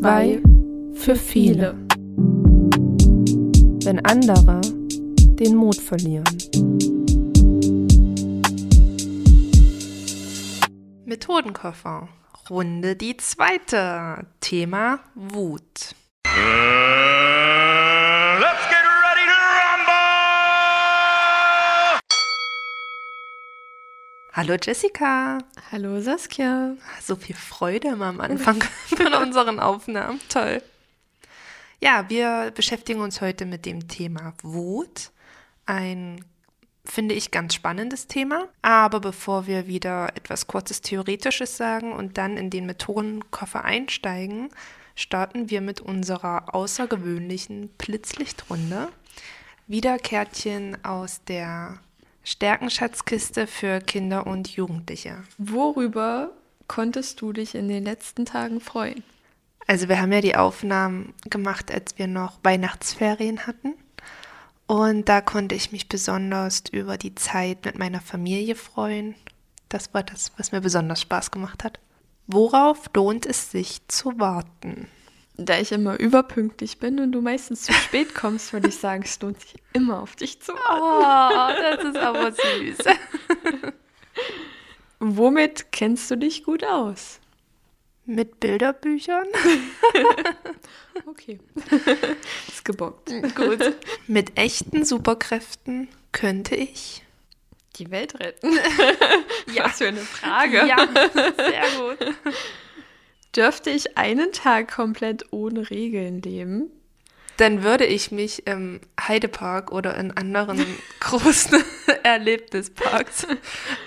[0.00, 0.40] Zwei
[0.94, 1.74] für viele.
[3.84, 4.62] Wenn andere
[5.38, 6.24] den Mut verlieren.
[11.04, 12.08] Methodenkoffer.
[12.48, 14.26] Runde die zweite.
[14.40, 15.94] Thema Wut.
[24.40, 25.36] Hallo Jessica.
[25.70, 26.74] Hallo Saskia.
[27.02, 30.18] So viel Freude immer am Anfang von unseren Aufnahmen.
[30.30, 30.62] Toll.
[31.82, 35.10] Ja, wir beschäftigen uns heute mit dem Thema Wut.
[35.66, 36.24] Ein,
[36.86, 38.48] finde ich, ganz spannendes Thema.
[38.62, 44.48] Aber bevor wir wieder etwas kurzes Theoretisches sagen und dann in den Methodenkoffer einsteigen,
[44.94, 48.88] starten wir mit unserer außergewöhnlichen Blitzlichtrunde.
[49.66, 51.78] Wieder Kärtchen aus der
[52.22, 55.22] Stärkenschatzkiste für Kinder und Jugendliche.
[55.38, 56.30] Worüber
[56.68, 59.02] konntest du dich in den letzten Tagen freuen?
[59.66, 63.74] Also wir haben ja die Aufnahmen gemacht, als wir noch Weihnachtsferien hatten.
[64.66, 69.14] Und da konnte ich mich besonders über die Zeit mit meiner Familie freuen.
[69.68, 71.80] Das war das, was mir besonders Spaß gemacht hat.
[72.26, 74.86] Worauf lohnt es sich zu warten?
[75.42, 79.18] Da ich immer überpünktlich bin und du meistens zu spät kommst, würde ich sagen, es
[79.22, 81.56] lohnt sich immer auf dich zu warten.
[81.56, 82.78] Oh, das ist aber süß.
[84.98, 87.20] Womit kennst du dich gut aus?
[88.04, 89.26] Mit Bilderbüchern?
[91.06, 91.38] Okay.
[92.48, 93.10] ist gebockt.
[93.34, 93.74] Gut.
[94.06, 97.02] Mit echten Superkräften könnte ich.
[97.76, 98.52] Die Welt retten.
[99.54, 99.64] ja.
[99.64, 100.66] Was für eine Frage.
[100.66, 100.76] Ja,
[101.14, 102.14] sehr gut.
[103.36, 106.70] Dürfte ich einen Tag komplett ohne Regeln leben?
[107.36, 110.64] Dann würde ich mich im Heidepark oder in anderen
[111.00, 111.62] großen
[112.02, 113.26] Erlebnisparks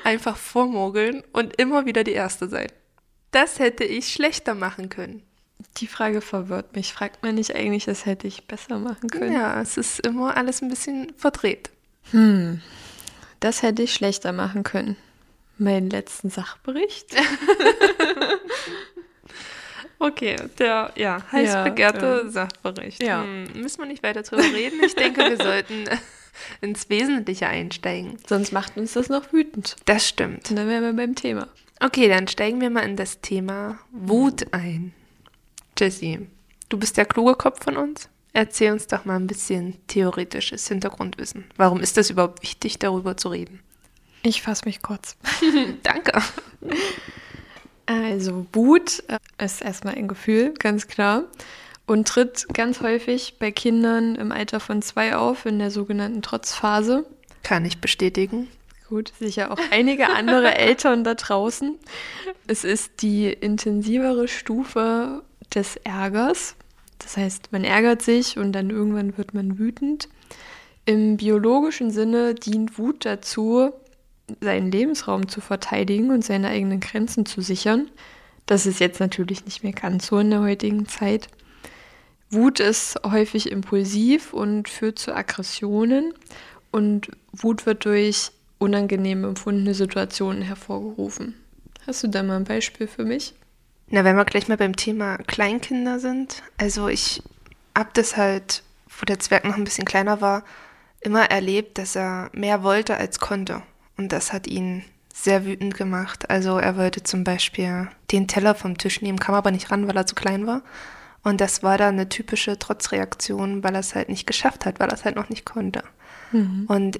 [0.03, 2.67] einfach vormogeln und immer wieder die Erste sein.
[3.31, 5.23] Das hätte ich schlechter machen können.
[5.77, 6.93] Die Frage verwirrt mich.
[6.93, 9.33] Fragt man nicht eigentlich, das hätte ich besser machen können?
[9.33, 11.69] Ja, es ist immer alles ein bisschen verdreht.
[12.11, 12.61] Hm,
[13.39, 14.97] das hätte ich schlechter machen können.
[15.57, 17.15] Meinen letzten Sachbericht?
[20.03, 22.29] Okay, der ja, heiß Ja, begehrte.
[22.29, 23.01] Sachbericht.
[23.01, 23.23] Ja.
[23.23, 24.83] Hm, müssen wir nicht weiter drüber reden.
[24.83, 25.85] Ich denke, wir sollten
[26.61, 28.17] ins Wesentliche einsteigen.
[28.27, 29.77] Sonst macht uns das noch wütend.
[29.85, 30.49] Das stimmt.
[30.49, 31.47] Und dann wären wir beim Thema.
[31.79, 34.93] Okay, dann steigen wir mal in das Thema Wut ein.
[35.77, 36.27] Jessie,
[36.67, 38.09] du bist der kluge Kopf von uns.
[38.33, 41.45] Erzähl uns doch mal ein bisschen theoretisches Hintergrundwissen.
[41.55, 43.61] Warum ist das überhaupt wichtig, darüber zu reden?
[44.21, 45.15] Ich fasse mich kurz.
[45.83, 46.21] Danke.
[47.85, 51.23] Also Wut äh, ist erstmal ein Gefühl, ganz klar.
[51.85, 57.05] Und tritt ganz häufig bei Kindern im Alter von zwei auf, in der sogenannten Trotzphase.
[57.43, 58.47] Kann ich bestätigen.
[58.87, 61.77] Gut, sicher auch einige andere Eltern da draußen.
[62.47, 65.23] Es ist die intensivere Stufe
[65.53, 66.55] des Ärgers.
[66.99, 70.07] Das heißt, man ärgert sich und dann irgendwann wird man wütend.
[70.85, 73.71] Im biologischen Sinne dient Wut dazu,
[74.41, 77.89] seinen Lebensraum zu verteidigen und seine eigenen Grenzen zu sichern.
[78.45, 81.27] Das ist jetzt natürlich nicht mehr ganz so in der heutigen Zeit.
[82.29, 86.13] Wut ist häufig impulsiv und führt zu Aggressionen
[86.71, 91.35] und Wut wird durch unangenehm empfundene Situationen hervorgerufen.
[91.85, 93.33] Hast du da mal ein Beispiel für mich?
[93.87, 96.41] Na, wenn wir gleich mal beim Thema Kleinkinder sind.
[96.57, 97.21] Also ich
[97.77, 98.63] hab das halt,
[98.97, 100.43] wo der Zwerg noch ein bisschen kleiner war,
[101.01, 103.61] immer erlebt, dass er mehr wollte als konnte.
[103.97, 104.83] Und das hat ihn
[105.13, 106.29] sehr wütend gemacht.
[106.29, 109.95] Also er wollte zum Beispiel den Teller vom Tisch nehmen, kam aber nicht ran, weil
[109.95, 110.63] er zu klein war.
[111.23, 114.89] Und das war dann eine typische Trotzreaktion, weil er es halt nicht geschafft hat, weil
[114.89, 115.83] er es halt noch nicht konnte.
[116.67, 116.99] Und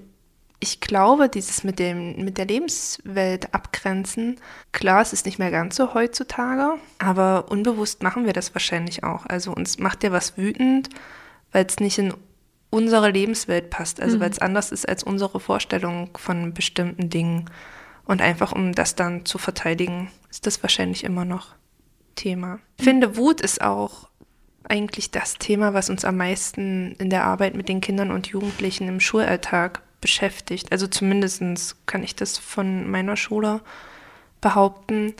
[0.60, 4.40] ich glaube, dieses mit, dem, mit der Lebenswelt abgrenzen,
[4.72, 9.26] klar, es ist nicht mehr ganz so heutzutage, aber unbewusst machen wir das wahrscheinlich auch.
[9.26, 10.88] Also uns macht ja was wütend,
[11.52, 12.14] weil es nicht in
[12.74, 17.50] unsere Lebenswelt passt, also weil es anders ist als unsere Vorstellung von bestimmten Dingen.
[18.06, 21.50] Und einfach um das dann zu verteidigen, ist das wahrscheinlich immer noch
[22.16, 22.60] Thema.
[22.78, 24.10] Ich finde, Wut ist auch
[24.68, 28.88] eigentlich das Thema, was uns am meisten in der Arbeit mit den Kindern und Jugendlichen
[28.88, 30.72] im Schulalltag beschäftigt.
[30.72, 33.62] Also zumindest kann ich das von meiner Schule
[34.42, 35.14] behaupten,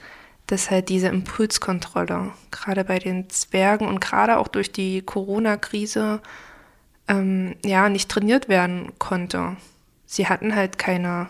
[0.48, 6.20] dass halt diese Impulskontrolle, gerade bei den Zwergen und gerade auch durch die Corona-Krise,
[7.08, 9.58] ähm, ja, nicht trainiert werden konnte.
[10.06, 11.28] Sie hatten halt keine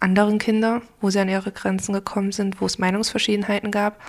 [0.00, 4.00] anderen Kinder, wo sie an ihre Grenzen gekommen sind, wo es Meinungsverschiedenheiten gab.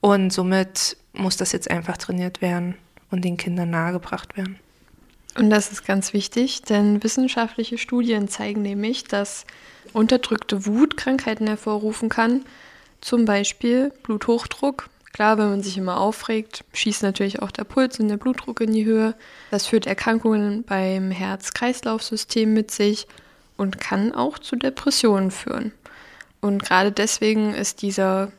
[0.00, 2.76] Und somit muss das jetzt einfach trainiert werden
[3.10, 4.58] und den Kindern nahegebracht werden.
[5.36, 9.46] Und das ist ganz wichtig, denn wissenschaftliche Studien zeigen nämlich, dass
[9.92, 12.44] unterdrückte Wut Krankheiten hervorrufen kann,
[13.00, 18.08] zum Beispiel Bluthochdruck, Klar, wenn man sich immer aufregt, schießt natürlich auch der Puls und
[18.08, 19.14] der Blutdruck in die Höhe.
[19.52, 23.06] Das führt Erkrankungen beim Herz-Kreislauf-System mit sich
[23.56, 25.70] und kann auch zu Depressionen führen.
[26.40, 28.32] Und gerade deswegen ist dieser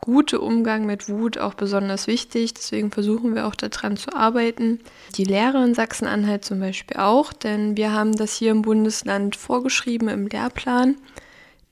[0.00, 2.54] gute Umgang mit Wut auch besonders wichtig.
[2.54, 4.80] Deswegen versuchen wir auch daran zu arbeiten.
[5.16, 10.08] Die Lehrer in Sachsen-Anhalt zum Beispiel auch, denn wir haben das hier im Bundesland vorgeschrieben
[10.08, 10.96] im Lehrplan.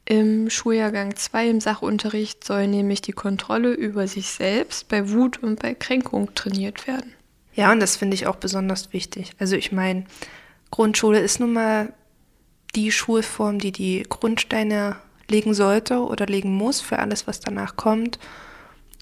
[0.04, 5.60] Im Schuljahrgang 2 im Sachunterricht soll nämlich die Kontrolle über sich selbst bei Wut und
[5.60, 7.14] bei Kränkung trainiert werden.
[7.54, 9.32] Ja, und das finde ich auch besonders wichtig.
[9.38, 10.04] Also ich meine,
[10.70, 11.92] Grundschule ist nun mal
[12.74, 14.96] die Schulform, die die Grundsteine
[15.28, 18.18] legen sollte oder legen muss für alles, was danach kommt.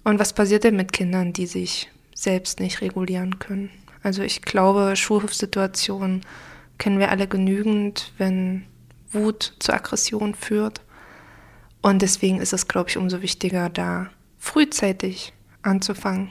[0.05, 3.71] Und was passiert denn mit Kindern, die sich selbst nicht regulieren können?
[4.03, 6.23] Also ich glaube, Schulhofsituationen
[6.79, 8.65] kennen wir alle genügend, wenn
[9.11, 10.81] Wut zur Aggression führt.
[11.89, 15.33] Und deswegen ist es, glaube ich, umso wichtiger, da frühzeitig
[15.63, 16.31] anzufangen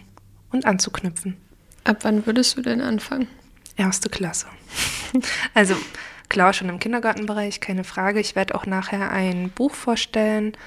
[0.51, 1.35] und anzuknüpfen.
[1.83, 3.27] Ab wann würdest du denn anfangen?
[3.75, 4.47] Erste Klasse.
[5.53, 5.75] Also
[6.29, 8.19] Klar, schon im Kindergartenbereich, keine Frage.
[8.19, 10.57] Ich werde auch nachher ein Buch vorstellen,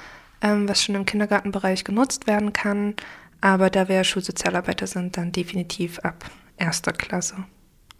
[0.40, 2.94] ähm, was schon im Kindergartenbereich genutzt werden kann.
[3.42, 6.24] Aber da wir Schulsozialarbeiter sind, dann definitiv ab
[6.56, 7.44] erster Klasse.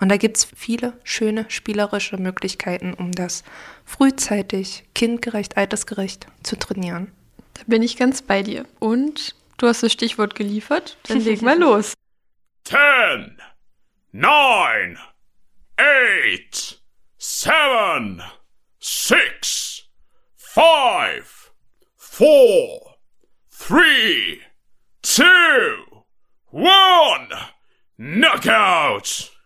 [0.00, 3.44] Und da gibt es viele schöne spielerische Möglichkeiten, um das
[3.84, 7.12] frühzeitig, kindgerecht, altersgerecht zu trainieren.
[7.54, 8.64] Da bin ich ganz bei dir.
[8.78, 10.96] Und du hast das Stichwort geliefert.
[11.06, 11.92] Dann leg mal los.
[12.64, 13.36] Ten,
[14.12, 14.98] nine,
[15.76, 16.80] eight,
[17.18, 18.22] seven,
[18.78, 19.82] six,
[20.36, 21.52] five,
[21.96, 22.96] four,
[23.50, 24.40] three,
[25.02, 26.04] two,
[26.50, 27.28] one,
[27.98, 29.39] knockout!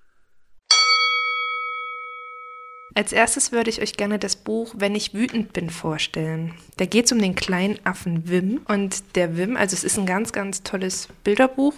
[2.96, 6.54] Als erstes würde ich euch gerne das Buch Wenn ich wütend bin vorstellen.
[6.76, 8.60] Da geht es um den kleinen Affen Wim.
[8.68, 11.74] Und der Wim, also es ist ein ganz, ganz tolles Bilderbuch,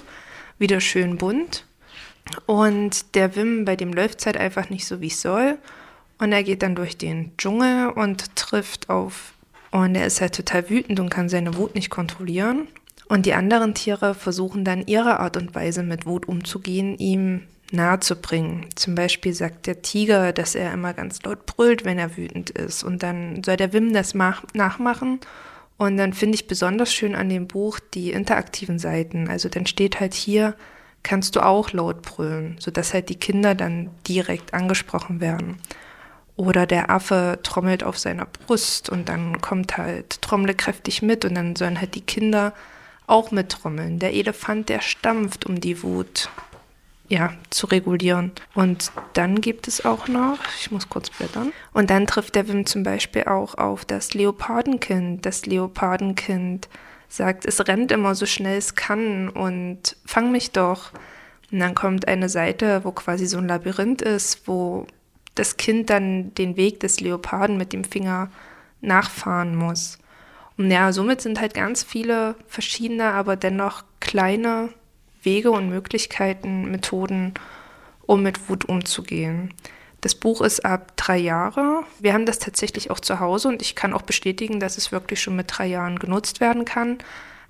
[0.59, 1.65] wieder schön bunt.
[2.45, 5.57] Und der Wim, bei dem läuft es halt einfach nicht so, wie es soll.
[6.19, 9.33] Und er geht dann durch den Dschungel und trifft auf.
[9.71, 12.69] Und er ist halt total wütend und kann seine Wut nicht kontrollieren.
[13.09, 17.43] Und die anderen Tiere versuchen dann ihre Art und Weise mit Wut umzugehen, ihm
[17.73, 18.67] nahe zu bringen.
[18.75, 22.85] Zum Beispiel sagt der Tiger, dass er immer ganz laut brüllt, wenn er wütend ist.
[22.85, 25.21] Und dann soll der Wim das nachmachen.
[25.77, 29.29] Und dann finde ich besonders schön an dem Buch die interaktiven Seiten.
[29.29, 30.55] Also dann steht halt hier,
[31.03, 35.59] kannst du auch laut brüllen, sodass halt die Kinder dann direkt angesprochen werden.
[36.37, 41.35] Oder der Affe trommelt auf seiner Brust und dann kommt halt Trommle kräftig mit und
[41.35, 42.53] dann sollen halt die Kinder
[43.07, 43.99] auch mittrommeln.
[43.99, 46.29] Der Elefant, der stampft, um die Wut
[47.09, 48.33] ja, zu regulieren.
[48.55, 52.67] Und dann gibt es auch noch, ich muss kurz blättern, und dann trifft der Wim
[52.67, 55.25] zum Beispiel auch auf das Leopardenkind.
[55.25, 56.69] Das Leopardenkind
[57.09, 60.91] sagt, es rennt immer so schnell es kann und fang mich doch.
[61.53, 64.87] Und dann kommt eine Seite, wo quasi so ein Labyrinth ist, wo
[65.37, 68.31] das Kind dann den Weg des Leoparden mit dem Finger
[68.81, 69.99] nachfahren muss.
[70.57, 74.71] Und ja, somit sind halt ganz viele verschiedene, aber dennoch kleine
[75.27, 77.35] Wege und Möglichkeiten, Methoden,
[78.07, 79.53] um mit Wut umzugehen.
[80.01, 81.83] Das Buch ist ab drei Jahre.
[81.99, 85.21] Wir haben das tatsächlich auch zu Hause und ich kann auch bestätigen, dass es wirklich
[85.21, 86.99] schon mit drei Jahren genutzt werden kann.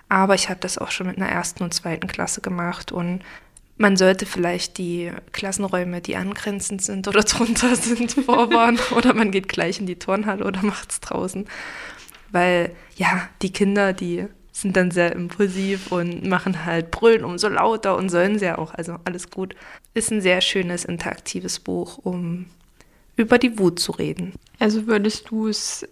[0.08, 3.22] Aber ich habe das auch schon mit einer ersten und zweiten Klasse gemacht und
[3.78, 9.48] man sollte vielleicht die Klassenräume, die angrenzend sind oder drunter sind, vorwarnen oder man geht
[9.48, 11.46] gleich in die Turnhalle oder macht es draußen.
[12.30, 14.26] Weil ja, die Kinder, die
[14.60, 18.72] sind dann sehr impulsiv und machen halt brüllen umso lauter und sollen sie ja auch.
[18.72, 19.54] Also alles gut.
[19.92, 22.46] Ist ein sehr schönes interaktives Buch, um
[23.16, 24.32] über die Wut zu reden.
[24.58, 25.86] Also würdest du es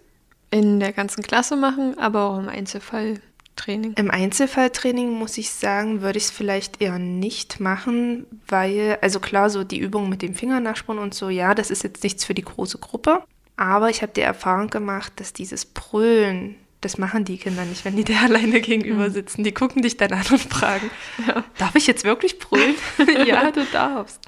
[0.49, 3.19] in der ganzen Klasse machen, aber auch im Einzelfall
[3.55, 3.93] Training?
[3.93, 9.49] Im Einzelfalltraining muss ich sagen, würde ich es vielleicht eher nicht machen, weil, also klar,
[9.49, 12.33] so die Übung mit dem Finger nachspulen und so, ja, das ist jetzt nichts für
[12.33, 13.23] die große Gruppe.
[13.57, 17.95] Aber ich habe die Erfahrung gemacht, dass dieses Brüllen, das machen die Kinder nicht, wenn
[17.95, 19.13] die dir alleine gegenüber mhm.
[19.13, 19.43] sitzen.
[19.43, 20.89] Die gucken dich dann an und fragen,
[21.27, 21.43] ja.
[21.57, 22.75] darf ich jetzt wirklich brüllen?
[23.25, 24.21] ja, du darfst.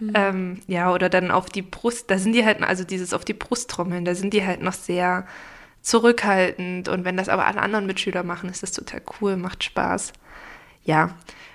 [0.00, 0.12] Mhm.
[0.14, 3.34] Ähm, ja, oder dann auf die Brust, da sind die halt, also dieses auf die
[3.34, 5.26] Brust trommeln, da sind die halt noch sehr
[5.82, 6.88] zurückhaltend.
[6.88, 10.12] Und wenn das aber alle anderen Mitschüler machen, ist das total cool, macht Spaß.
[10.82, 11.14] Ja,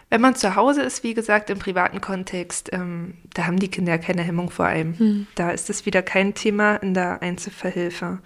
[0.10, 3.92] wenn man zu Hause ist, wie gesagt, im privaten Kontext, ähm, da haben die Kinder
[3.94, 4.98] ja keine Hemmung vor allem.
[4.98, 5.28] Hm.
[5.36, 8.20] Da ist es wieder kein Thema in der Einzelverhilfe.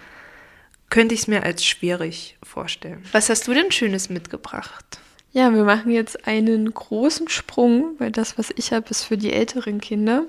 [0.93, 3.03] Könnte ich es mir als schwierig vorstellen.
[3.13, 4.99] Was hast du denn Schönes mitgebracht?
[5.31, 9.33] Ja, wir machen jetzt einen großen Sprung, weil das, was ich habe, ist für die
[9.33, 10.25] älteren Kinder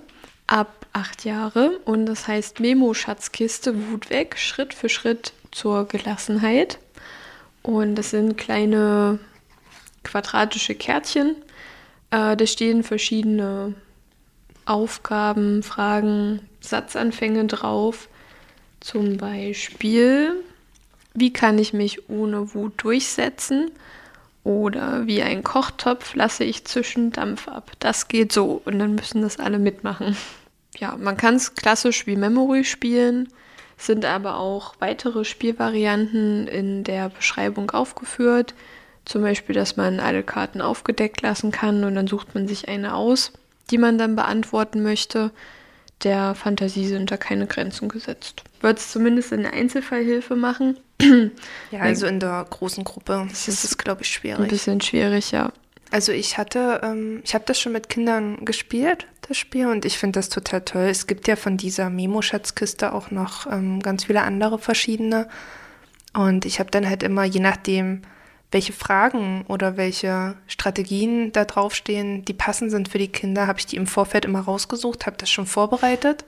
[0.47, 1.79] ab acht Jahre.
[1.85, 6.79] Und das heißt Memo Schatzkiste Wut weg, Schritt für Schritt zur Gelassenheit.
[7.63, 9.19] Und das sind kleine
[10.03, 11.37] quadratische Kärtchen.
[12.11, 13.75] Äh, da stehen verschiedene
[14.65, 18.09] Aufgaben, Fragen, Satzanfänge drauf.
[18.81, 20.43] Zum Beispiel,
[21.15, 23.71] wie kann ich mich ohne Wut durchsetzen?
[24.43, 27.71] Oder wie ein Kochtopf lasse ich zwischen Dampf ab.
[27.79, 30.17] Das geht so und dann müssen das alle mitmachen.
[30.77, 33.29] Ja, man kann es klassisch wie Memory spielen,
[33.79, 38.55] sind aber auch weitere Spielvarianten in der Beschreibung aufgeführt.
[39.05, 42.97] Zum Beispiel, dass man alle Karten aufgedeckt lassen kann und dann sucht man sich eine
[42.97, 43.31] aus,
[43.71, 45.31] die man dann beantworten möchte.
[46.03, 48.43] Der Fantasie sind da keine Grenzen gesetzt.
[48.61, 50.79] Wird es zumindest in der Einzelfallhilfe machen.
[51.71, 54.41] Ja, also in der großen Gruppe das ist es, glaube ich, schwierig.
[54.41, 55.53] Ein bisschen schwierig, ja.
[55.91, 59.99] Also ich hatte, ähm, ich habe das schon mit Kindern gespielt, das Spiel, und ich
[59.99, 60.83] finde das total toll.
[60.83, 65.29] Es gibt ja von dieser Memo-Schatzkiste auch noch ähm, ganz viele andere verschiedene.
[66.13, 68.03] Und ich habe dann halt immer, je nachdem,
[68.55, 73.67] welche Fragen oder welche Strategien da draufstehen, die passend sind für die Kinder, habe ich
[73.67, 76.25] die im Vorfeld immer rausgesucht, habe das schon vorbereitet.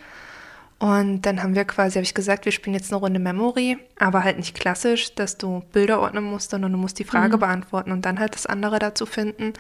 [0.81, 4.25] Und dann haben wir quasi, habe ich gesagt, wir spielen jetzt eine Runde Memory, aber
[4.25, 7.41] halt nicht klassisch, dass du Bilder ordnen musst, sondern du musst die Frage mhm.
[7.41, 9.53] beantworten und dann halt das andere dazu finden.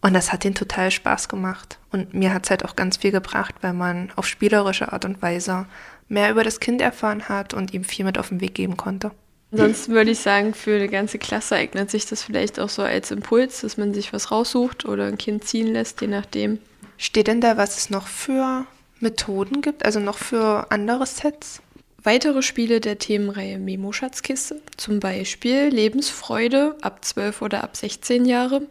[0.00, 1.80] Und das hat den total Spaß gemacht.
[1.90, 5.20] Und mir hat es halt auch ganz viel gebracht, weil man auf spielerische Art und
[5.20, 5.66] Weise
[6.08, 9.10] mehr über das Kind erfahren hat und ihm viel mit auf den Weg geben konnte.
[9.50, 13.10] Ansonsten würde ich sagen, für eine ganze Klasse eignet sich das vielleicht auch so als
[13.10, 16.58] Impuls, dass man sich was raussucht oder ein Kind ziehen lässt, je nachdem.
[16.98, 18.66] Steht denn da, was es noch für
[19.00, 21.62] Methoden gibt, also noch für andere Sets?
[22.02, 28.62] Weitere Spiele der Themenreihe Memo-Schatzkiste, zum Beispiel Lebensfreude ab 12 oder ab 16 Jahre,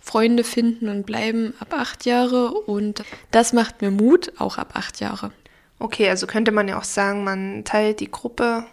[0.00, 5.00] Freunde finden und bleiben ab 8 Jahre und das macht mir Mut auch ab 8
[5.00, 5.32] Jahre.
[5.78, 8.64] Okay, also könnte man ja auch sagen, man teilt die Gruppe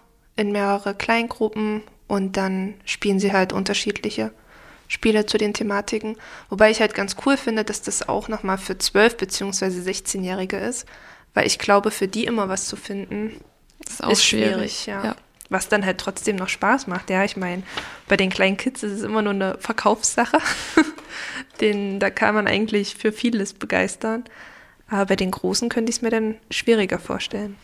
[0.42, 4.32] in mehrere Kleingruppen und dann spielen sie halt unterschiedliche
[4.88, 6.18] Spiele zu den Thematiken.
[6.50, 9.66] Wobei ich halt ganz cool finde, dass das auch nochmal für 12- bzw.
[9.68, 10.86] 16-Jährige ist,
[11.34, 13.40] weil ich glaube, für die immer was zu finden,
[13.88, 15.06] ist, ist schwierig, schwierig ja.
[15.06, 15.16] ja.
[15.50, 17.10] Was dann halt trotzdem noch Spaß macht.
[17.10, 17.64] Ja, ich meine,
[18.08, 20.40] bei den kleinen Kids ist es immer nur eine Verkaufssache.
[21.62, 24.26] den, da kann man eigentlich für vieles begeistern.
[24.90, 27.58] Aber bei den Großen könnte ich es mir dann schwieriger vorstellen.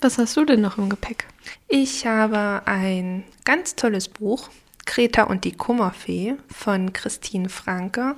[0.00, 1.26] Was hast du denn noch im Gepäck?
[1.68, 4.50] Ich habe ein ganz tolles Buch,
[4.84, 8.14] Greta und die Kummerfee von Christine Franke.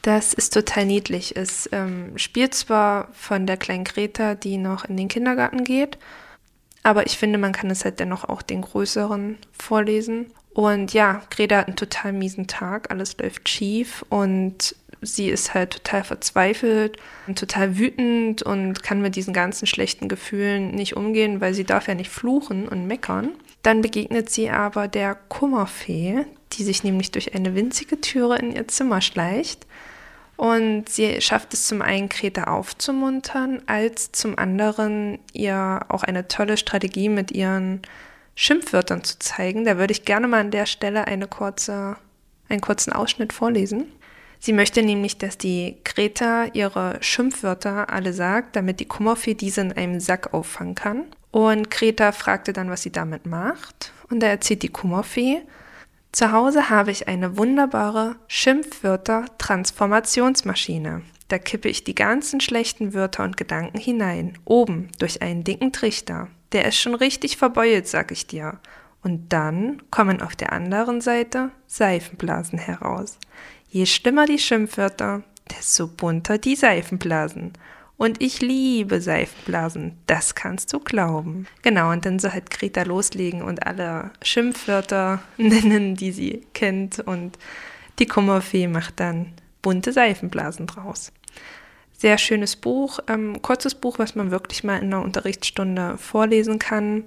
[0.00, 1.36] Das ist total niedlich.
[1.36, 5.98] Es ähm, spielt zwar von der kleinen Greta, die noch in den Kindergarten geht,
[6.82, 10.32] aber ich finde, man kann es halt dennoch auch den Größeren vorlesen.
[10.54, 15.72] Und ja, Greta hat einen total miesen Tag, alles läuft schief und sie ist halt
[15.72, 21.54] total verzweifelt und total wütend und kann mit diesen ganzen schlechten Gefühlen nicht umgehen, weil
[21.54, 23.30] sie darf ja nicht fluchen und meckern.
[23.62, 28.68] Dann begegnet sie aber der Kummerfee, die sich nämlich durch eine winzige Türe in ihr
[28.68, 29.66] Zimmer schleicht.
[30.36, 36.56] Und sie schafft es zum einen, Greta aufzumuntern, als zum anderen ihr auch eine tolle
[36.56, 37.82] Strategie mit ihren
[38.34, 39.64] Schimpfwörtern zu zeigen.
[39.64, 41.96] Da würde ich gerne mal an der Stelle eine kurze,
[42.48, 43.86] einen kurzen Ausschnitt vorlesen.
[44.44, 49.70] Sie möchte nämlich, dass die Greta ihre Schimpfwörter alle sagt, damit die Kummerfee diese in
[49.70, 51.04] einem Sack auffangen kann.
[51.30, 53.92] Und Greta fragte dann, was sie damit macht.
[54.10, 55.42] Und da erzählt die Kummerfee,
[56.10, 61.02] zu Hause habe ich eine wunderbare Schimpfwörter-Transformationsmaschine.
[61.28, 66.26] Da kippe ich die ganzen schlechten Wörter und Gedanken hinein, oben, durch einen dicken Trichter.
[66.50, 68.58] Der ist schon richtig verbeult, sag ich dir.
[69.04, 73.18] Und dann kommen auf der anderen Seite Seifenblasen heraus.
[73.74, 77.54] Je schlimmer die Schimpfwörter, desto bunter die Seifenblasen.
[77.96, 81.46] Und ich liebe Seifenblasen, das kannst du glauben.
[81.62, 86.98] Genau, und dann soll halt Greta loslegen und alle Schimpfwörter nennen, die sie kennt.
[86.98, 87.38] Und
[87.98, 91.10] die Kummerfee macht dann bunte Seifenblasen draus.
[91.96, 97.04] Sehr schönes Buch, ähm, kurzes Buch, was man wirklich mal in einer Unterrichtsstunde vorlesen kann.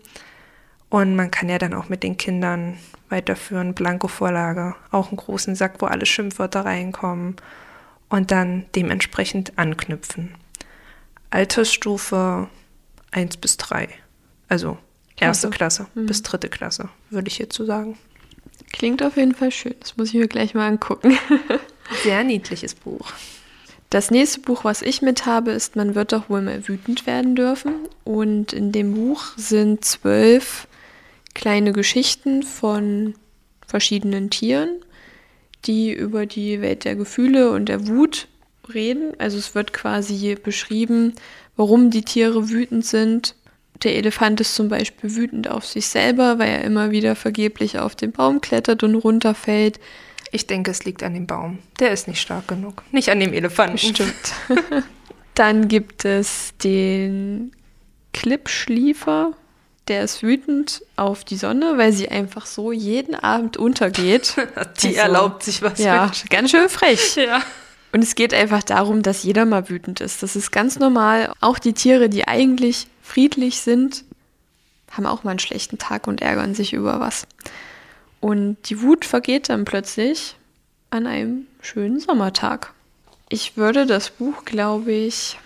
[0.89, 2.77] Und man kann ja dann auch mit den Kindern
[3.10, 7.36] weiterführen, Blanko-Vorlage, auch einen großen Sack, wo alle Schimpfwörter reinkommen
[8.10, 10.36] und dann dementsprechend anknüpfen.
[11.30, 12.48] Altersstufe
[13.12, 13.89] 1 bis 3,
[14.48, 14.77] also
[15.20, 16.06] erste Klasse mhm.
[16.06, 17.98] bis dritte Klasse, würde ich so sagen.
[18.72, 21.18] Klingt auf jeden Fall schön, das muss ich mir gleich mal angucken.
[22.04, 23.12] Sehr niedliches Buch.
[23.89, 27.36] Das nächste Buch, was ich mit habe, ist Man wird doch wohl mal wütend werden
[27.36, 27.88] dürfen.
[28.04, 30.68] Und in dem Buch sind zwölf
[31.36, 33.13] kleine Geschichten von
[33.68, 34.82] verschiedenen Tieren,
[35.65, 38.27] die über die Welt der Gefühle und der Wut
[38.74, 39.13] reden.
[39.20, 41.13] Also es wird quasi beschrieben,
[41.56, 43.36] warum die Tiere wütend sind.
[43.84, 47.96] Der Elefant ist zum Beispiel wütend auf sich selber, weil er immer wieder vergeblich auf
[47.96, 49.80] den Baum klettert und runterfällt.
[50.32, 51.60] Ich denke, es liegt an dem Baum.
[51.80, 52.84] Der ist nicht stark genug.
[52.92, 53.77] Nicht an dem Elefanten.
[53.77, 54.34] Stimmt.
[55.36, 57.51] Dann gibt es den
[58.13, 59.34] Klippschliefer.
[59.88, 64.36] Der ist wütend auf die Sonne, weil sie einfach so jeden Abend untergeht.
[64.82, 65.77] Die Also, erlaubt sich was.
[65.80, 67.15] Ja, ganz schön frech.
[67.25, 67.42] Ja.
[67.92, 70.22] Und es geht einfach darum, dass jeder mal wütend ist.
[70.22, 71.32] Das ist ganz normal.
[71.39, 74.04] Auch die Tiere, die eigentlich friedlich sind,
[74.92, 77.25] haben auch mal einen schlechten Tag und ärgern sich über was.
[78.20, 80.36] Und die Wut vergeht dann plötzlich
[80.89, 82.74] an einem schönen Sommertag.
[83.30, 85.38] Ich würde das Buch, glaube ich,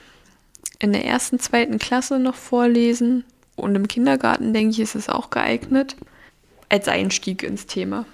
[0.80, 3.26] in der ersten, zweiten Klasse noch vorlesen.
[3.60, 5.96] Und im Kindergarten, denke ich, ist es auch geeignet.
[6.70, 8.06] Als Einstieg ins Thema.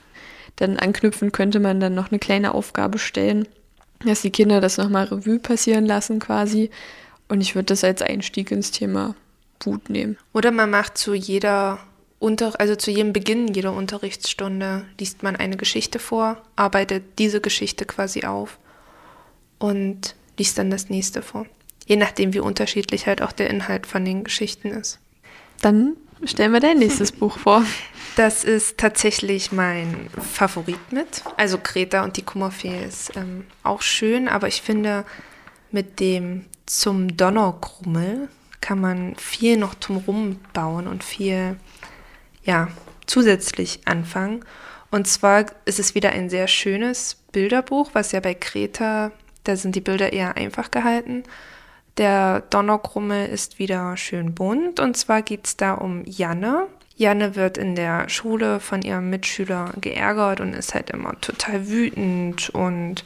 [0.55, 3.47] Dann anknüpfen könnte man dann noch eine kleine Aufgabe stellen,
[4.05, 6.69] dass die Kinder das nochmal Revue passieren lassen quasi.
[7.27, 9.15] Und ich würde das als Einstieg ins Thema
[9.63, 10.17] Wut nehmen.
[10.33, 11.79] Oder man macht zu jeder
[12.19, 17.85] Unter also zu jedem Beginn jeder Unterrichtsstunde liest man eine Geschichte vor, arbeitet diese Geschichte
[17.85, 18.57] quasi auf
[19.59, 21.45] und liest dann das nächste vor.
[21.85, 24.99] Je nachdem, wie unterschiedlich halt auch der Inhalt von den Geschichten ist.
[25.61, 27.63] Dann stellen wir dein nächstes Buch vor.
[28.15, 31.23] Das ist tatsächlich mein Favorit mit.
[31.35, 35.05] Also Greta und die Kummerfee ist ähm, auch schön, aber ich finde,
[35.71, 38.29] mit dem zum Donnerkrummel
[38.61, 41.57] kann man viel noch drumherum bauen und viel,
[42.43, 42.69] ja,
[43.05, 44.43] zusätzlich anfangen.
[44.91, 49.11] Und zwar ist es wieder ein sehr schönes Bilderbuch, was ja bei Greta,
[49.43, 51.23] da sind die Bilder eher einfach gehalten.
[51.97, 56.67] Der Donnerkrummel ist wieder schön bunt und zwar geht es da um Janne.
[56.97, 62.49] Janne wird in der Schule von ihrem Mitschüler geärgert und ist halt immer total wütend
[62.49, 63.05] und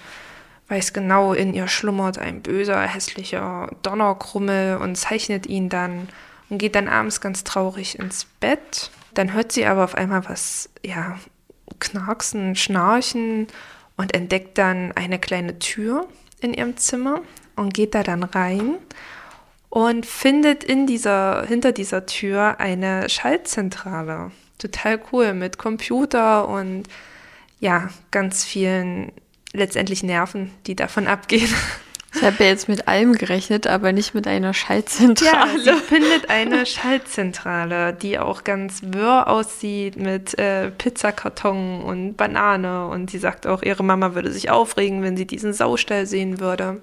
[0.70, 6.10] weiß genau, in ihr schlummert ein böser, hässlicher Donnerkrummel und zeichnet ihn dann
[6.50, 8.92] und geht dann abends ganz traurig ins Bett.
[9.14, 11.20] Dann hört sie aber auf einmal was, ja,
[11.80, 13.48] knarksen, schnarchen
[13.98, 16.08] und entdeckt dann eine kleine Tür
[16.42, 17.22] in ihrem Zimmer
[17.60, 18.78] und geht da dann rein
[19.70, 24.32] und findet in dieser, hinter dieser Tür eine Schaltzentrale.
[24.58, 26.84] Total cool mit Computer und
[27.60, 29.12] ja, ganz vielen
[29.54, 31.54] letztendlich Nerven, die davon abgehen.
[32.16, 35.60] Ich habe ja jetzt mit allem gerechnet, aber nicht mit einer Schaltzentrale.
[35.60, 42.88] sie findet eine Schaltzentrale, die auch ganz wirr aussieht mit äh, Pizzakarton und Banane.
[42.88, 46.82] Und sie sagt auch, ihre Mama würde sich aufregen, wenn sie diesen Saustall sehen würde.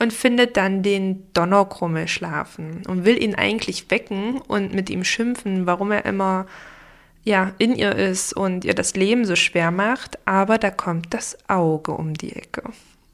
[0.00, 5.66] Und findet dann den Donnerkrummel schlafen und will ihn eigentlich wecken und mit ihm schimpfen,
[5.66, 6.46] warum er immer
[7.22, 10.18] ja, in ihr ist und ihr das Leben so schwer macht.
[10.26, 12.62] Aber da kommt das Auge um die Ecke.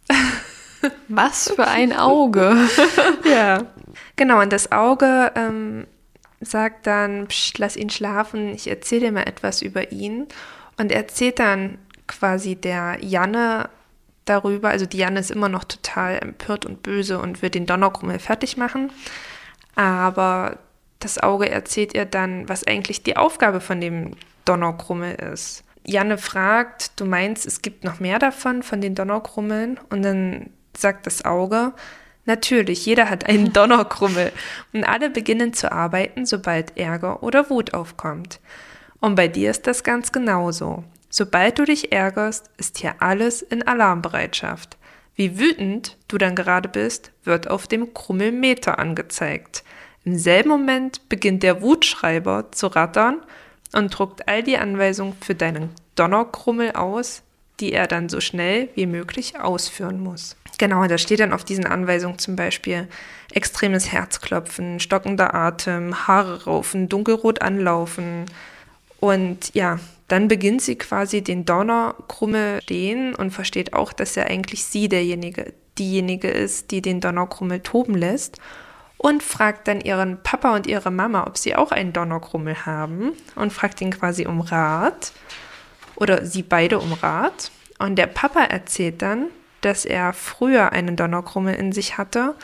[1.09, 2.57] Was für ein Auge.
[3.25, 3.67] Ja.
[4.15, 5.87] Genau, und das Auge ähm,
[6.41, 10.27] sagt dann, Psst, lass ihn schlafen, ich erzähle dir mal etwas über ihn.
[10.79, 13.69] Und er erzählt dann quasi der Janne
[14.27, 18.19] darüber, also die Janne ist immer noch total empört und böse und will den Donnerkrummel
[18.19, 18.91] fertig machen.
[19.75, 20.59] Aber
[20.99, 24.13] das Auge erzählt ihr dann, was eigentlich die Aufgabe von dem
[24.45, 25.65] Donnerkrummel ist.
[25.87, 29.79] Janne fragt, du meinst, es gibt noch mehr davon, von den Donnerkrummeln?
[29.91, 31.73] Und dann sagt das Auge,
[32.25, 34.33] natürlich, jeder hat einen Donnerkrummel.
[34.73, 38.41] Und alle beginnen zu arbeiten, sobald Ärger oder Wut aufkommt.
[39.01, 40.83] Und bei dir ist das ganz genauso.
[41.09, 44.77] Sobald du dich ärgerst, ist hier alles in Alarmbereitschaft.
[45.15, 49.65] Wie wütend du dann gerade bist, wird auf dem Krummelmeter angezeigt.
[50.05, 53.23] Im selben Moment beginnt der Wutschreiber zu rattern
[53.73, 57.23] und druckt all die Anweisungen für deinen Donnerkrummel aus,
[57.61, 60.37] die er dann so schnell wie möglich ausführen muss.
[60.59, 62.89] Genau, da steht dann auf diesen Anweisungen zum Beispiel
[63.33, 68.27] extremes Herzklopfen, stockender Atem, Haare raufen, dunkelrot anlaufen.
[69.01, 74.65] Und ja, dann beginnt sie quasi den Donnerkrummel stehen und versteht auch, dass ja eigentlich
[74.65, 78.39] sie derjenige, diejenige ist, die den Donnerkrummel toben lässt
[78.99, 83.53] und fragt dann ihren Papa und ihre Mama, ob sie auch einen Donnerkrummel haben und
[83.53, 85.13] fragt ihn quasi um Rat
[85.97, 87.51] oder sie beide um Rat.
[87.79, 89.27] Und der Papa erzählt dann,
[89.61, 92.35] dass er früher einen Donnerkrummel in sich hatte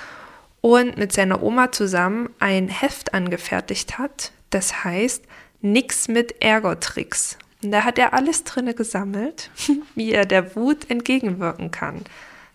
[0.61, 4.33] und mit seiner Oma zusammen ein Heft angefertigt hat.
[4.51, 5.25] Das heißt,
[5.61, 7.39] nix mit Ärgertricks.
[7.63, 9.51] Und da hat er alles drinne gesammelt,
[9.95, 12.03] wie er der Wut entgegenwirken kann.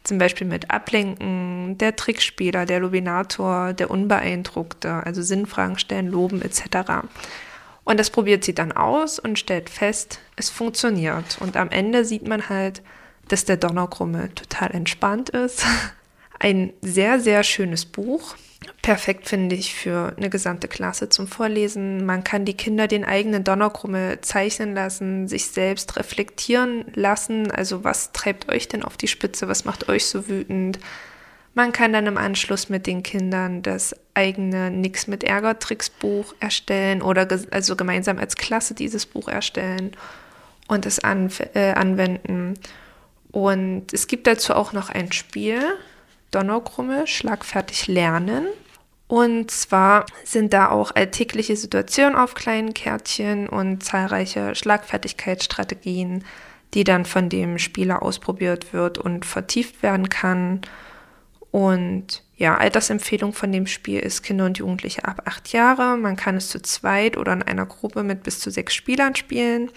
[0.04, 7.08] Zum Beispiel mit Ablenken, der Trickspieler, der Lubinator, der Unbeeindruckte, also Sinnfragen stellen, loben etc.
[7.84, 11.38] Und das probiert sie dann aus und stellt fest, es funktioniert.
[11.40, 12.82] Und am Ende sieht man halt,
[13.28, 15.66] dass der Donnerkrummel total entspannt ist.
[16.40, 18.36] Ein sehr, sehr schönes Buch.
[18.82, 22.06] Perfekt, finde ich, für eine gesamte Klasse zum Vorlesen.
[22.06, 27.52] Man kann die Kinder den eigenen Donnerkrummel zeichnen lassen, sich selbst reflektieren lassen.
[27.52, 29.48] Also was treibt euch denn auf die Spitze?
[29.48, 30.80] Was macht euch so wütend?
[31.54, 36.36] Man kann dann im Anschluss mit den Kindern das eigene Nix mit Ärger Tricks Buch
[36.40, 39.92] erstellen oder also gemeinsam als Klasse dieses Buch erstellen
[40.68, 42.54] und es an, äh, anwenden.
[43.32, 45.62] Und es gibt dazu auch noch ein Spiel,
[46.32, 48.48] Donnerkrummel, schlagfertig lernen.
[49.08, 56.26] Und zwar sind da auch alltägliche Situationen auf kleinen Kärtchen und zahlreiche Schlagfertigkeitsstrategien,
[56.74, 60.62] die dann von dem Spieler ausprobiert wird und vertieft werden kann.
[61.52, 65.96] Und ja, Altersempfehlung von dem Spiel ist Kinder und Jugendliche ab acht Jahre.
[65.96, 69.72] Man kann es zu zweit oder in einer Gruppe mit bis zu sechs Spielern spielen.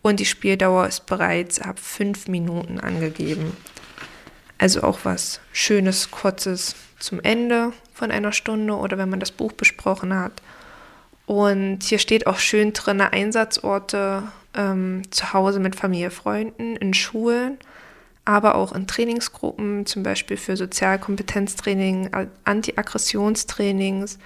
[0.00, 3.56] Und die Spieldauer ist bereits ab fünf Minuten angegeben.
[4.58, 9.52] Also auch was Schönes, Kurzes zum Ende von einer Stunde oder wenn man das Buch
[9.52, 10.42] besprochen hat.
[11.26, 17.58] Und hier steht auch schön drin Einsatzorte ähm, zu Hause mit Familie, Freunden, in Schulen,
[18.24, 22.10] aber auch in Trainingsgruppen, zum Beispiel für Sozialkompetenztraining,
[22.44, 24.18] Anti-Aggressionstrainings,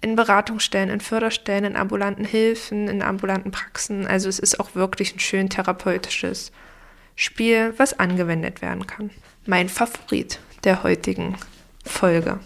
[0.00, 4.06] in Beratungsstellen, in Förderstellen, in ambulanten Hilfen, in ambulanten Praxen.
[4.06, 6.50] Also es ist auch wirklich ein schön therapeutisches
[7.14, 9.10] Spiel, was angewendet werden kann
[9.46, 11.36] mein Favorit der heutigen
[11.84, 12.38] Folge.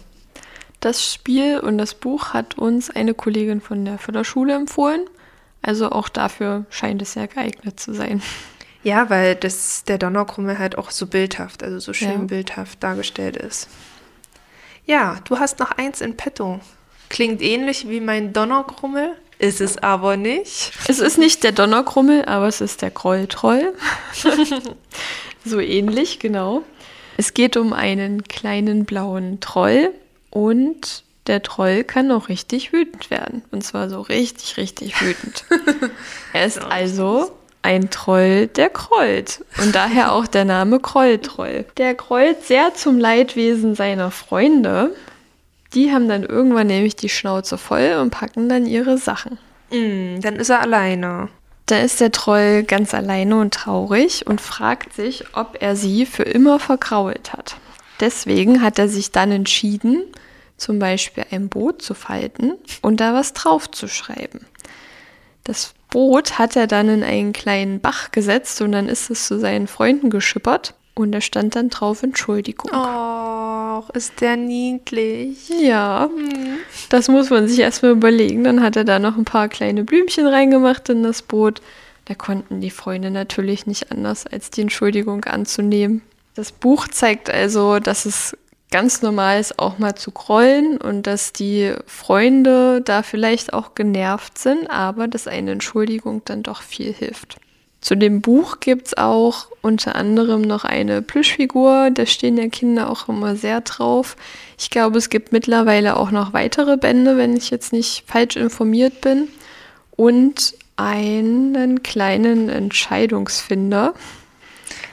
[0.79, 5.01] Das Spiel und das Buch hat uns eine Kollegin von der Förderschule empfohlen.
[5.61, 8.21] Also auch dafür scheint es sehr geeignet zu sein.
[8.83, 12.17] Ja, weil das, der Donnerkrummel halt auch so bildhaft, also so schön ja.
[12.17, 13.67] bildhaft dargestellt ist.
[14.85, 16.59] Ja, du hast noch eins in petto.
[17.09, 20.71] Klingt ähnlich wie mein Donnerkrummel, ist es aber nicht.
[20.87, 23.73] Es ist nicht der Donnerkrummel, aber es ist der Krolltroll.
[25.45, 26.63] so ähnlich, genau.
[27.17, 29.91] Es geht um einen kleinen blauen Troll
[30.29, 33.43] und der Troll kann auch richtig wütend werden.
[33.51, 35.43] Und zwar so richtig, richtig wütend.
[36.33, 37.31] er ist also
[37.63, 39.43] ein Troll, der krollt.
[39.61, 41.65] Und daher auch der Name Krolltroll.
[41.77, 44.95] Der krollt sehr zum Leidwesen seiner Freunde.
[45.73, 49.37] Die haben dann irgendwann nämlich die Schnauze voll und packen dann ihre Sachen.
[49.69, 51.27] Mm, dann ist er alleine.
[51.67, 56.23] Da ist der Troll ganz alleine und traurig und fragt sich, ob er sie für
[56.23, 57.57] immer vergrault hat.
[57.99, 60.03] Deswegen hat er sich dann entschieden,
[60.55, 64.45] zum Beispiel ein Boot zu falten und da was drauf zu schreiben.
[65.43, 69.37] Das Boot hat er dann in einen kleinen Bach gesetzt und dann ist es zu
[69.37, 72.71] seinen Freunden geschippert und da stand dann drauf Entschuldigung.
[72.73, 75.49] Oh, ist der niedlich.
[75.49, 76.57] Ja, hm.
[76.89, 78.43] das muss man sich erstmal überlegen.
[78.43, 81.61] Dann hat er da noch ein paar kleine Blümchen reingemacht in das Boot.
[82.05, 86.01] Da konnten die Freunde natürlich nicht anders, als die Entschuldigung anzunehmen.
[86.35, 88.37] Das Buch zeigt also, dass es
[88.71, 94.37] ganz normal ist, auch mal zu grollen und dass die Freunde da vielleicht auch genervt
[94.37, 97.37] sind, aber dass eine Entschuldigung dann doch viel hilft.
[97.81, 102.89] Zu dem Buch gibt es auch unter anderem noch eine Plüschfigur, da stehen ja Kinder
[102.89, 104.15] auch immer sehr drauf.
[104.57, 109.01] Ich glaube, es gibt mittlerweile auch noch weitere Bände, wenn ich jetzt nicht falsch informiert
[109.01, 109.27] bin.
[109.95, 113.93] Und einen kleinen Entscheidungsfinder.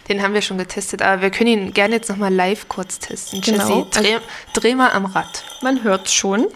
[0.08, 3.40] Den haben wir schon getestet, aber wir können ihn gerne jetzt nochmal live kurz testen.
[3.40, 3.80] Genau.
[3.80, 5.44] Jessie, dreh, also, dreh mal am Rad.
[5.62, 6.46] Man hört schon.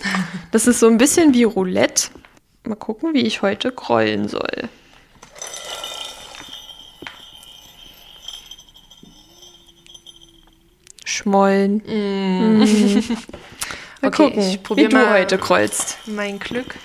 [0.51, 2.09] Das ist so ein bisschen wie Roulette.
[2.65, 4.69] Mal gucken, wie ich heute grollen soll.
[11.09, 11.83] Schmollen.
[11.87, 12.59] Mm.
[12.59, 12.61] Mm.
[14.01, 15.99] Mal okay, gucken, ich wie du heute kreuzt.
[16.07, 16.77] Mein Glück.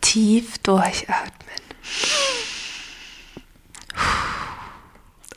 [0.00, 1.30] Tief durchatmen.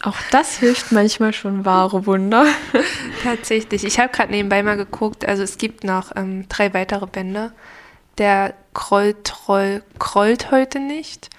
[0.01, 2.45] Auch das hilft manchmal schon wahre Wunder.
[3.23, 3.83] Tatsächlich.
[3.83, 5.25] Ich habe gerade nebenbei mal geguckt.
[5.25, 7.51] Also es gibt noch ähm, drei weitere Bände.
[8.17, 11.29] Der Krolltroll krollt heute nicht.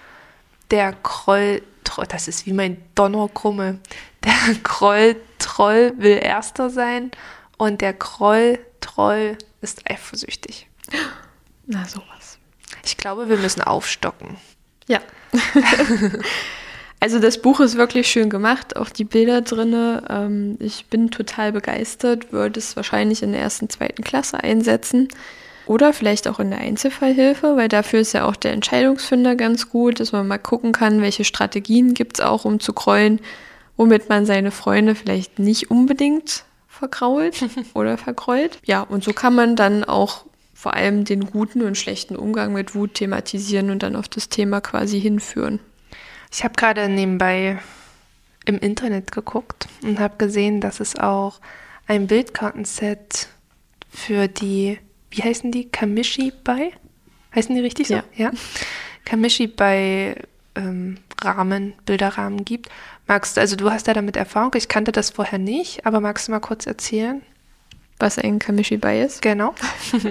[0.71, 1.63] Der Kroll
[2.09, 3.79] das ist wie mein Donnerkrumme.
[4.25, 7.11] Der Kroll-Troll will Erster sein
[7.57, 10.69] und der Kroll-Troll ist eifersüchtig.
[11.67, 12.39] Na, sowas.
[12.85, 14.37] Ich glaube, wir müssen aufstocken.
[14.87, 15.01] Ja.
[17.01, 20.01] also das Buch ist wirklich schön gemacht, auch die Bilder drin.
[20.09, 25.09] Ähm, ich bin total begeistert, würde es wahrscheinlich in der ersten, zweiten Klasse einsetzen.
[25.67, 29.99] Oder vielleicht auch in der Einzelfallhilfe, weil dafür ist ja auch der Entscheidungsfinder ganz gut,
[30.01, 33.21] dass man mal gucken kann, welche Strategien gibt es auch, um zu krollen,
[33.77, 38.59] womit man seine Freunde vielleicht nicht unbedingt verkrault oder verkrollt.
[38.65, 42.75] Ja, und so kann man dann auch vor allem den guten und schlechten Umgang mit
[42.75, 45.61] Wut thematisieren und dann auf das Thema quasi hinführen.
[46.33, 47.59] Ich habe gerade nebenbei
[48.45, 51.41] im Internet geguckt und habe gesehen, dass es auch
[51.87, 53.29] ein Bildkartenset
[53.91, 54.79] für die,
[55.17, 56.73] wie heißen die, Kamishi bei?
[57.35, 57.95] Heißen die richtig so?
[57.95, 58.05] Ja.
[58.15, 58.31] ja?
[59.05, 60.17] Kamishi bei
[60.55, 62.69] ähm, Rahmen, Bilderrahmen gibt.
[63.07, 66.29] Magst du, also du hast ja damit Erfahrung, ich kannte das vorher nicht, aber magst
[66.29, 67.23] du mal kurz erzählen?
[67.99, 69.23] Was ein Kamishibai ist?
[69.23, 69.55] Genau.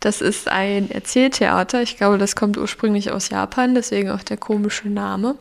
[0.00, 1.82] Das ist ein Erzähltheater.
[1.82, 5.36] Ich glaube, das kommt ursprünglich aus Japan, deswegen auch der komische Name.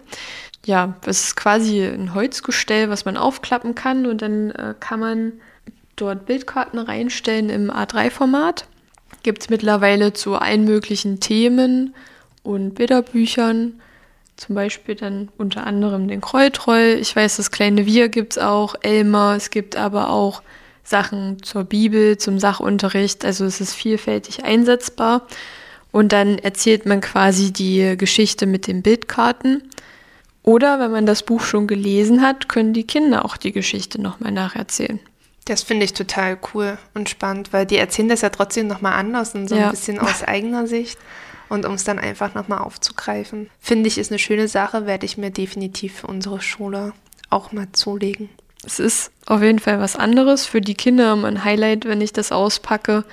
[0.66, 5.34] Ja, es ist quasi ein Holzgestell, was man aufklappen kann und dann äh, kann man
[5.96, 8.66] dort Bildkarten reinstellen im A3-Format.
[9.26, 11.96] Gibt es mittlerweile zu allen möglichen Themen
[12.44, 13.82] und Bilderbüchern.
[14.36, 17.00] Zum Beispiel dann unter anderem den Kreutroll.
[17.02, 19.34] Ich weiß, das kleine Wir gibt es auch, Elmer.
[19.36, 20.44] Es gibt aber auch
[20.84, 23.26] Sachen zur Bibel, zum Sachunterricht.
[23.26, 25.26] Also es ist vielfältig einsetzbar.
[25.92, 29.64] Und dann erzählt man quasi die Geschichte mit den Bildkarten.
[30.44, 34.34] Oder wenn man das Buch schon gelesen hat, können die Kinder auch die Geschichte nochmal
[34.34, 35.00] nacherzählen.
[35.46, 39.36] Das finde ich total cool und spannend, weil die erzählen das ja trotzdem nochmal anders
[39.36, 39.66] und so Ja.
[39.66, 40.98] ein bisschen aus eigener Sicht.
[41.48, 45.18] Und um es dann einfach nochmal aufzugreifen, finde ich, ist eine schöne Sache, werde ich
[45.18, 46.94] mir definitiv für unsere Schule
[47.30, 48.30] auch mal zulegen.
[48.66, 50.48] Es ist auf jeden Fall was anderes.
[50.48, 53.04] Für die Kinder ein Highlight, wenn ich das auspacke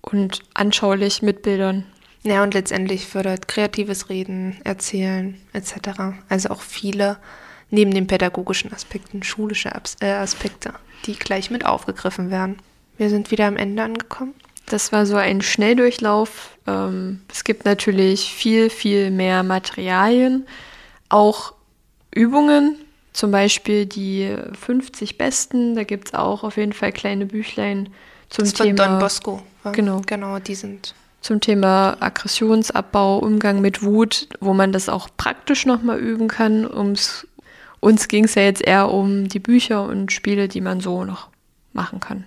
[0.00, 1.86] und anschaulich mit Bildern.
[2.24, 5.74] Ja, und letztendlich fördert kreatives Reden, Erzählen etc.
[6.28, 7.18] Also auch viele
[7.74, 10.72] neben den pädagogischen Aspekten schulische Abs äh, Aspekte,
[11.06, 12.56] die gleich mit aufgegriffen werden.
[12.96, 14.34] Wir sind wieder am Ende angekommen.
[14.66, 16.56] Das war so ein Schnelldurchlauf.
[16.66, 20.46] Ähm, es gibt natürlich viel, viel mehr Materialien,
[21.10, 21.52] auch
[22.14, 22.76] Übungen,
[23.12, 25.74] zum Beispiel die 50 Besten.
[25.74, 27.90] Da gibt es auch auf jeden Fall kleine Büchlein
[28.30, 29.42] zum Das ist von Thema, Don Bosco.
[29.62, 29.70] wa?
[29.72, 30.00] Genau.
[30.06, 30.94] Genau, die sind.
[31.20, 36.66] zum Thema Aggressionsabbau, Umgang mit Wut, wo man das auch praktisch nochmal üben kann.
[36.70, 37.26] Ums,
[37.84, 41.28] uns ging es ja jetzt eher um die Bücher und Spiele, die man so noch
[41.74, 42.24] machen kann.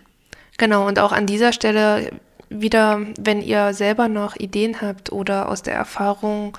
[0.58, 2.12] Genau, und auch an dieser Stelle
[2.50, 6.56] wieder, wenn ihr selber noch Ideen habt oder aus der Erfahrung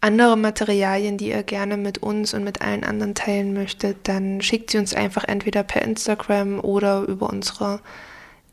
[0.00, 4.70] andere Materialien, die ihr gerne mit uns und mit allen anderen teilen möchtet, dann schickt
[4.70, 7.80] sie uns einfach entweder per Instagram oder über unsere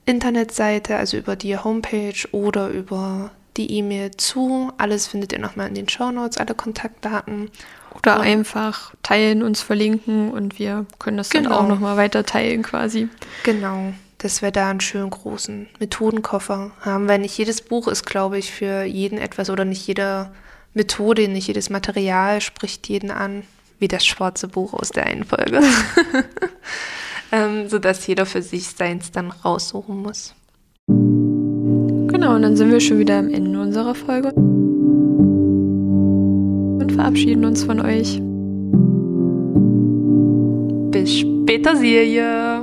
[0.06, 4.72] Internetseite, also über die Homepage oder über die E-Mail zu.
[4.78, 7.52] Alles findet ihr nochmal in den Shownotes, alle Kontaktdaten.
[7.96, 11.58] Oder Und- einfach teilen, uns verlinken und wir können das dann Genau.
[11.58, 13.10] auch nochmal weiter teilen quasi.
[13.44, 18.38] Genau, dass wir da einen schönen großen Methodenkoffer haben, weil nicht jedes Buch ist, glaube
[18.38, 20.32] ich, für jeden etwas oder nicht jede
[20.74, 23.44] Methode, nicht jedes Material spricht jeden an,
[23.80, 25.62] wie das schwarze Buch aus der einen Folge.
[27.32, 30.34] ähm, sodass jeder für sich seins dann raussuchen muss.
[30.88, 34.34] Genau, und dann sind wir schon wieder am Ende unserer Folge
[37.10, 38.22] verabschieden uns von euch.
[40.92, 42.59] Bis später, Serie!